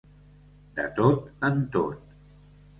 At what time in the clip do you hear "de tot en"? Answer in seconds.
0.79-1.63